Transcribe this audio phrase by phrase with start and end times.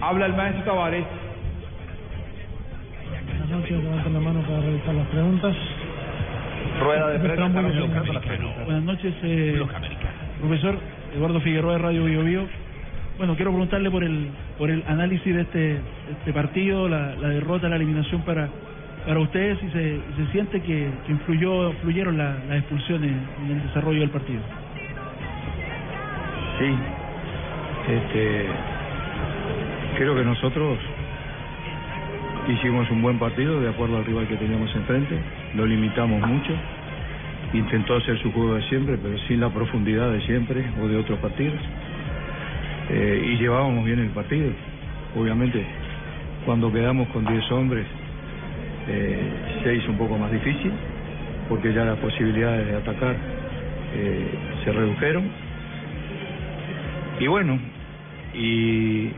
[0.00, 1.04] Habla el maestro Tavares.
[3.26, 5.56] Buenas noches, levanten la mano para revisar las preguntas.
[6.80, 7.48] Rueda de prensa.
[8.64, 9.62] Buenas noches, eh,
[10.40, 10.78] profesor
[11.14, 12.46] Eduardo Figueroa de Radio Bio Bio.
[13.18, 15.80] Bueno, quiero preguntarle por el por el análisis de este,
[16.18, 18.48] este partido, la, la derrota, la eliminación para
[19.06, 23.10] para ustedes y se, se siente que, que influyó influyeron la- las expulsiones
[23.44, 24.40] en el desarrollo del partido.
[26.58, 26.74] Sí,
[27.92, 28.46] este,
[30.02, 30.78] creo que nosotros
[32.48, 35.16] hicimos un buen partido de acuerdo al rival que teníamos enfrente,
[35.54, 36.52] lo limitamos mucho,
[37.52, 41.18] intentó hacer su juego de siempre, pero sin la profundidad de siempre o de otros
[41.20, 41.60] partidos,
[42.90, 44.50] Eh, y llevábamos bien el partido.
[45.16, 45.64] Obviamente,
[46.44, 47.86] cuando quedamos con 10 hombres,
[48.88, 49.22] eh,
[49.62, 50.72] se hizo un poco más difícil,
[51.48, 53.14] porque ya las posibilidades de atacar
[53.94, 54.26] eh,
[54.64, 55.30] se redujeron.
[57.20, 57.58] Y bueno,
[58.34, 59.12] y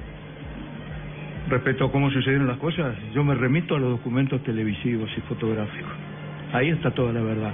[1.49, 5.93] respecto a cómo sucedieron las cosas, yo me remito a los documentos televisivos y fotográficos.
[6.53, 7.53] Ahí está toda la verdad.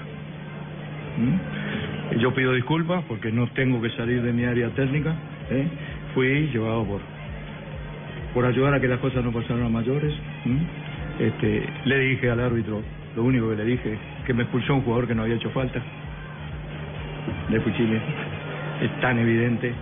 [1.19, 2.19] ¿Mm?
[2.19, 5.15] Yo pido disculpas porque no tengo que salir de mi área técnica.
[5.51, 5.67] ¿eh?
[6.15, 7.01] Fui llevado por
[8.35, 10.15] por ayudar a que las cosas no pasaran a mayores.
[10.45, 10.61] ¿m?
[11.19, 12.81] Este, le dije al árbitro,
[13.17, 15.83] lo único que le dije, que me expulsó un jugador que no había hecho falta.
[17.49, 18.01] De Fuchile.
[18.83, 19.73] Es tan evidente.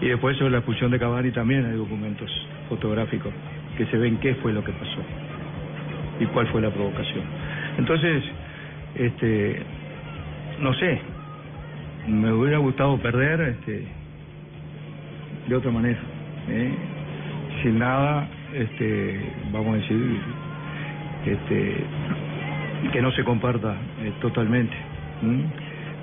[0.00, 2.30] Y después sobre la expulsión de Cavani también hay documentos
[2.68, 3.32] fotográficos
[3.76, 4.98] que se ven qué fue lo que pasó
[6.20, 7.24] y cuál fue la provocación.
[7.78, 8.22] Entonces,
[8.94, 9.62] este,
[10.60, 10.98] no sé,
[12.08, 13.84] me hubiera gustado perder este,
[15.48, 15.98] de otra manera,
[16.48, 16.74] ¿eh?
[17.62, 19.20] sin nada, este,
[19.52, 20.20] vamos a decir,
[21.26, 21.76] este,
[22.92, 24.74] que no se comparta eh, totalmente.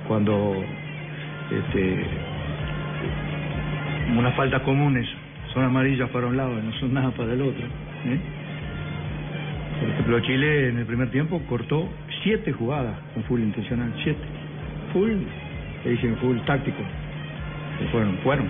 [0.07, 0.63] Cuando
[1.49, 2.05] este,
[4.17, 5.07] unas faltas comunes
[5.53, 7.63] son amarillas para un lado y no son nada para el otro.
[8.05, 8.19] ¿eh?
[9.79, 11.89] Por ejemplo, Chile en el primer tiempo cortó
[12.23, 14.21] siete jugadas con full intencional, siete.
[14.93, 15.11] Full,
[15.83, 16.81] le dicen full táctico.
[17.79, 18.47] Que fueron, fueron.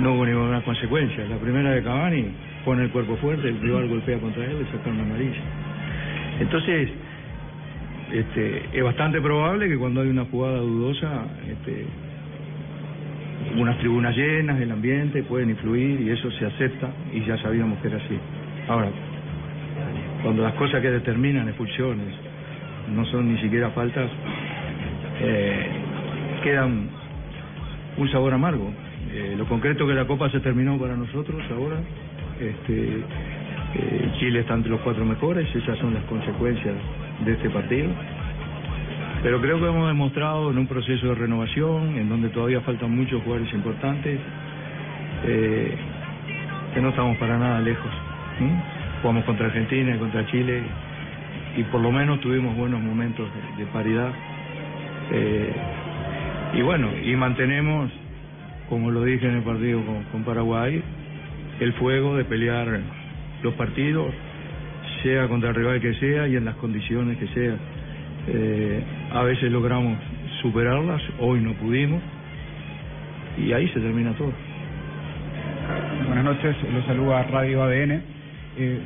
[0.00, 1.24] No hubo ninguna consecuencia.
[1.28, 2.26] La primera de Cavani
[2.64, 5.40] pone el cuerpo fuerte, el rival golpea contra él y saca una amarilla.
[6.40, 6.90] Entonces,
[8.12, 11.84] este, es bastante probable que cuando hay una jugada dudosa, este,
[13.56, 17.88] unas tribunas llenas, el ambiente pueden influir y eso se acepta y ya sabíamos que
[17.88, 18.18] era así.
[18.68, 18.90] Ahora,
[20.22, 22.14] cuando las cosas que determinan expulsiones
[22.94, 24.10] no son ni siquiera faltas,
[25.20, 25.66] eh,
[26.42, 26.88] quedan
[27.96, 28.70] un sabor amargo.
[29.12, 31.76] Eh, lo concreto que la Copa se terminó para nosotros ahora,
[32.40, 33.02] este,
[33.74, 36.74] eh, Chile está entre los cuatro mejores, esas son las consecuencias
[37.24, 37.90] de este partido.
[39.22, 43.22] Pero creo que hemos demostrado en un proceso de renovación, en donde todavía faltan muchos
[43.24, 44.20] jugadores importantes,
[45.24, 45.76] eh,
[46.72, 47.90] que no estamos para nada lejos.
[49.02, 50.62] Jugamos contra Argentina y contra Chile
[51.56, 54.12] y por lo menos tuvimos buenos momentos de, paridad.
[55.10, 55.52] Eh,
[56.54, 57.90] y bueno, y mantenemos,
[58.68, 59.80] como lo dije en el partido
[60.12, 60.80] con Paraguay,
[61.58, 62.80] el fuego de pelear
[63.42, 64.14] los partidos,
[65.02, 67.56] sea contra el rival que sea y en las condiciones que sea.
[68.30, 69.98] Eh, a veces logramos
[70.42, 72.02] superarlas, hoy no pudimos,
[73.38, 74.32] y ahí se termina todo.
[76.06, 78.02] Buenas noches, los saluda Radio ADN.
[78.58, 78.80] Eh,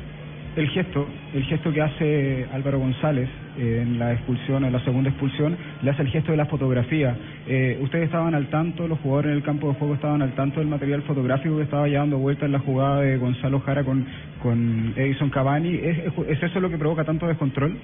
[0.55, 5.09] el gesto, el gesto que hace Álvaro González eh, en la expulsión, en la segunda
[5.09, 7.17] expulsión, le hace el gesto de la fotografía.
[7.47, 10.61] Eh, ¿Ustedes estaban al tanto, los jugadores en el campo de juego estaban al tanto
[10.61, 14.05] del material fotográfico que estaba ya dando vuelta en la jugada de Gonzalo Jara con,
[14.43, 15.75] con Edison Cavani?
[15.75, 17.79] ¿Es, es, es eso lo que provoca tanto descontrol?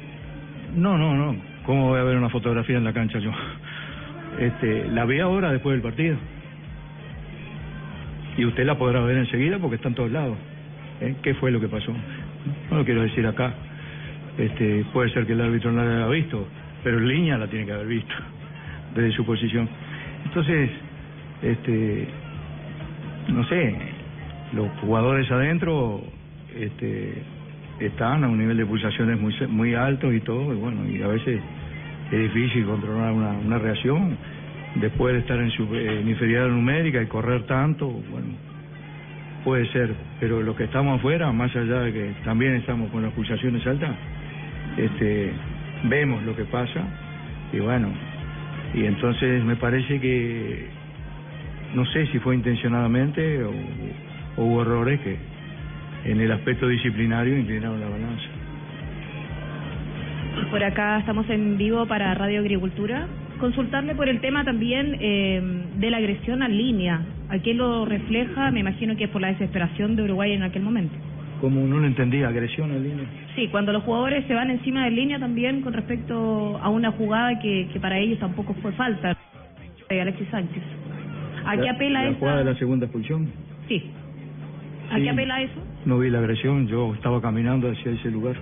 [0.74, 1.36] No, no, no.
[1.64, 3.30] ¿Cómo voy a ver una fotografía en la cancha yo?
[4.38, 6.16] Este, la vi ahora después del partido.
[8.36, 10.36] Y usted la podrá ver enseguida porque está en todos lados.
[11.00, 11.14] ¿Eh?
[11.22, 11.92] ¿Qué fue lo que pasó?
[12.70, 13.52] No lo quiero decir acá.
[14.36, 16.46] Este, puede ser que el árbitro no la haya visto,
[16.84, 18.14] pero en línea la tiene que haber visto
[18.94, 19.68] desde su posición.
[20.24, 20.70] Entonces,
[21.42, 22.08] este,
[23.28, 23.76] no sé,
[24.52, 26.02] los jugadores adentro,
[26.56, 27.22] este,
[27.80, 31.08] están a un nivel de pulsaciones muy muy alto y todo, y bueno, y a
[31.08, 31.40] veces
[32.10, 34.16] es difícil controlar una, una reacción.
[34.76, 38.28] Después de estar en, su, en inferioridad numérica y correr tanto, bueno,
[39.44, 43.12] puede ser, pero los que estamos afuera, más allá de que también estamos con las
[43.12, 43.90] pulsaciones altas,
[44.76, 45.32] este,
[45.84, 46.82] vemos lo que pasa
[47.52, 47.88] y bueno,
[48.74, 50.66] y entonces me parece que
[51.74, 53.52] no sé si fue intencionadamente o
[54.36, 55.16] hubo errores que
[56.04, 58.24] en el aspecto disciplinario inclinaron la balanza.
[60.50, 63.06] Por acá estamos en vivo para Radio Agricultura.
[63.40, 65.40] Consultarle por el tema también eh,
[65.76, 67.00] de la agresión en línea.
[67.28, 68.50] ¿A qué lo refleja?
[68.50, 70.94] Me imagino que es por la desesperación de Uruguay en aquel momento.
[71.40, 73.04] Como no lo entendía, agresión en línea.
[73.36, 77.38] Sí, cuando los jugadores se van encima de línea también con respecto a una jugada
[77.38, 79.16] que, que para ellos tampoco fue falta
[79.88, 80.62] de Alexis Sánchez.
[81.46, 82.18] ¿A qué La- apela la esa?
[82.18, 83.28] jugada de la segunda expulsión.
[83.68, 83.84] Sí.
[84.90, 85.02] ¿A Sí.
[85.02, 85.62] qué apela eso?
[85.88, 88.36] No vi la agresión, yo estaba caminando hacia ese lugar.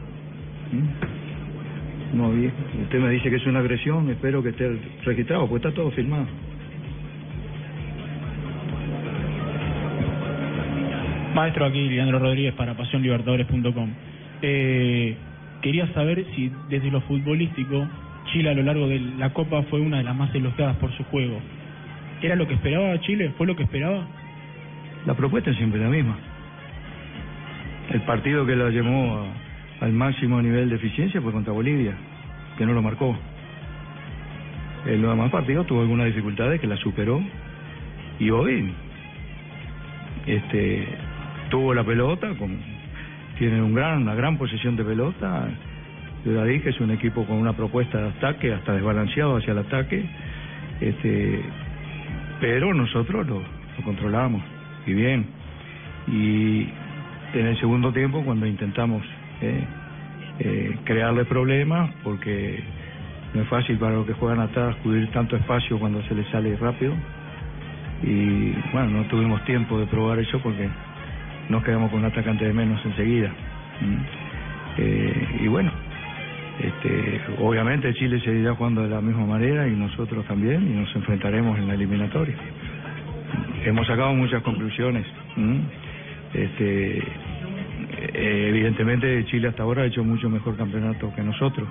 [0.72, 2.18] ¿Mm?
[2.18, 2.50] No vi.
[2.82, 6.26] Usted me dice que es una agresión, espero que esté registrado, porque está todo filmado.
[11.36, 13.90] Maestro, aquí Leandro Rodríguez para pasionlibertadores.com.
[14.42, 15.14] Eh,
[15.62, 17.86] quería saber si desde lo futbolístico
[18.32, 21.04] Chile a lo largo de la Copa fue una de las más elogiadas por su
[21.04, 21.38] juego.
[22.22, 23.32] ¿Era lo que esperaba Chile?
[23.38, 24.04] ¿Fue lo que esperaba?
[25.06, 26.18] La propuesta es siempre la misma.
[27.96, 29.26] El partido que la llevó
[29.80, 31.94] al máximo nivel de eficiencia fue contra Bolivia,
[32.58, 33.16] que no lo marcó.
[34.84, 37.22] En los demás partidos tuvo algunas dificultades que la superó
[38.18, 38.70] y hoy
[40.26, 40.86] este,
[41.48, 42.34] tuvo la pelota,
[43.38, 45.48] tiene gran, una gran posesión de pelota.
[46.26, 49.58] Yo ya dije, es un equipo con una propuesta de ataque, hasta desbalanceado hacia el
[49.60, 50.04] ataque.
[50.82, 51.40] Este,
[52.42, 54.42] pero nosotros lo, lo controlamos
[54.86, 55.24] y bien.
[56.08, 56.68] Y
[57.34, 59.02] en el segundo tiempo, cuando intentamos
[59.40, 59.64] eh,
[60.38, 62.62] eh, crearle problemas, porque
[63.34, 66.56] no es fácil para los que juegan atrás cubrir tanto espacio cuando se les sale
[66.56, 66.94] rápido.
[68.02, 70.68] Y bueno, no tuvimos tiempo de probar eso porque
[71.48, 73.30] nos quedamos con un atacante de menos enseguida.
[73.80, 73.96] Mm.
[74.78, 75.70] Eh, y bueno,
[76.60, 81.58] este, obviamente Chile seguirá jugando de la misma manera y nosotros también y nos enfrentaremos
[81.58, 82.36] en la eliminatoria.
[83.64, 85.06] Hemos sacado muchas conclusiones.
[85.36, 85.60] ¿m?
[86.36, 91.66] Este, eh, evidentemente Chile hasta ahora ha hecho mucho mejor campeonato que nosotros,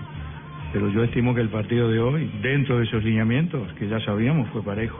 [0.74, 4.50] pero yo estimo que el partido de hoy, dentro de esos lineamientos que ya sabíamos,
[4.50, 4.98] fue parejo.